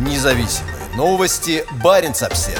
[0.00, 1.62] Независимые новости.
[1.84, 2.58] Барин обсерва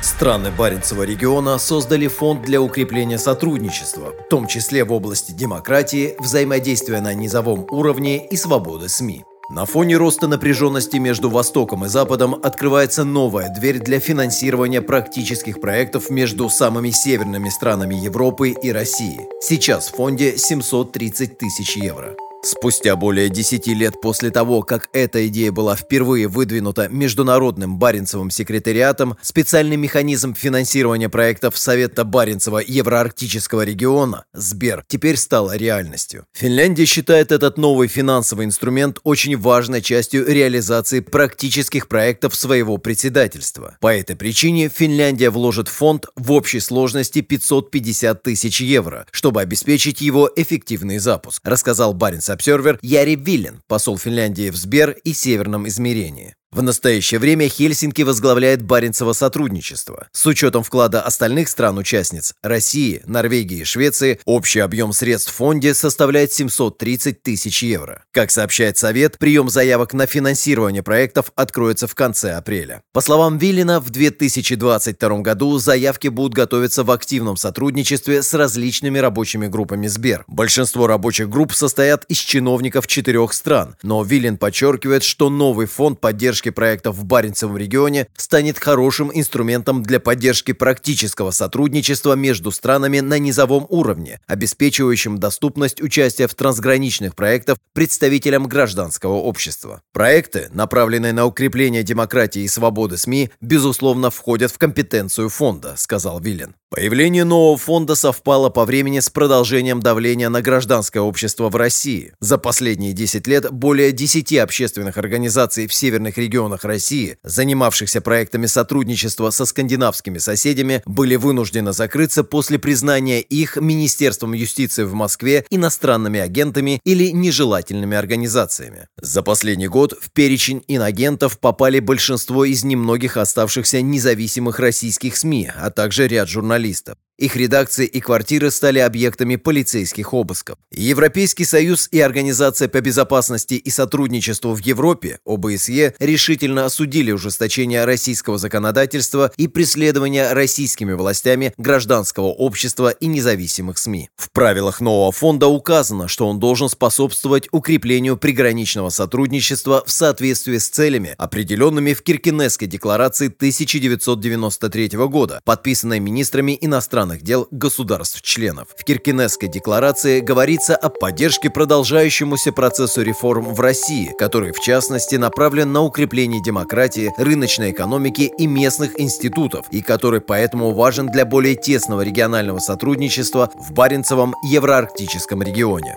[0.00, 7.00] Страны Баренцева региона создали фонд для укрепления сотрудничества, в том числе в области демократии, взаимодействия
[7.00, 9.24] на низовом уровне и свободы СМИ.
[9.50, 16.10] На фоне роста напряженности между Востоком и Западом открывается новая дверь для финансирования практических проектов
[16.10, 19.26] между самыми северными странами Европы и России.
[19.40, 22.14] Сейчас в фонде 730 тысяч евро.
[22.40, 29.16] Спустя более 10 лет после того, как эта идея была впервые выдвинута Международным Баренцевым секретариатом,
[29.22, 36.26] специальный механизм финансирования проектов Совета Баренцева Евроарктического региона СБЕР теперь стал реальностью.
[36.32, 43.76] Финляндия считает этот новый финансовый инструмент очень важной частью реализации практических проектов своего председательства.
[43.80, 50.30] По этой причине Финляндия вложит фонд в общей сложности 550 тысяч евро, чтобы обеспечить его
[50.36, 51.94] эффективный запуск, рассказал
[52.28, 56.34] Баренц Observer Яри Виллен, посол Финляндии в Сбер и Северном измерении.
[56.50, 60.08] В настоящее время Хельсинки возглавляет Баренцево сотрудничество.
[60.12, 66.32] С учетом вклада остальных стран-участниц– России, Норвегии и Швеции– общий объем средств в фонде составляет
[66.32, 68.02] 730 тысяч евро.
[68.12, 72.80] Как сообщает Совет, прием заявок на финансирование проектов откроется в конце апреля.
[72.94, 79.48] По словам Виллина, в 2022 году заявки будут готовиться в активном сотрудничестве с различными рабочими
[79.48, 80.24] группами Сбер.
[80.26, 86.47] Большинство рабочих групп состоят из чиновников четырех стран, но Виллин подчеркивает, что новый фонд поддержки
[86.48, 93.18] поддержки проектов в Баренцевом регионе станет хорошим инструментом для поддержки практического сотрудничества между странами на
[93.18, 99.80] низовом уровне, обеспечивающим доступность участия в трансграничных проектах представителям гражданского общества.
[99.92, 106.54] Проекты, направленные на укрепление демократии и свободы СМИ, безусловно, входят в компетенцию фонда, сказал Виллен.
[106.70, 112.12] Появление нового фонда совпало по времени с продолжением давления на гражданское общество в России.
[112.20, 119.30] За последние 10 лет более 10 общественных организаций в северных регионах России, занимавшихся проектами сотрудничества
[119.30, 126.80] со скандинавскими соседями, были вынуждены закрыться после признания их Министерством юстиции в Москве иностранными агентами
[126.84, 128.88] или нежелательными организациями.
[129.00, 135.70] За последний год в перечень инагентов попали большинство из немногих оставшихся независимых российских СМИ, а
[135.70, 136.98] также ряд журналистов журналистов.
[137.18, 140.56] Их редакции и квартиры стали объектами полицейских обысков.
[140.70, 148.38] Европейский Союз и Организация по безопасности и сотрудничеству в Европе, ОБСЕ, решительно осудили ужесточение российского
[148.38, 154.10] законодательства и преследование российскими властями гражданского общества и независимых СМИ.
[154.16, 160.68] В правилах нового фонда указано, что он должен способствовать укреплению приграничного сотрудничества в соответствии с
[160.68, 168.68] целями, определенными в Киркинесской декларации 1993 года, подписанной министрами иностранных иностранных дел государств-членов.
[168.76, 175.72] В Киркинесской декларации говорится о поддержке продолжающемуся процессу реформ в России, который, в частности, направлен
[175.72, 182.02] на укрепление демократии, рыночной экономики и местных институтов, и который поэтому важен для более тесного
[182.02, 185.96] регионального сотрудничества в Баренцевом евроарктическом регионе.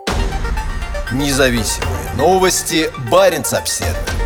[1.11, 2.89] Независимые новости.
[3.09, 4.20] Баренц-Обседный.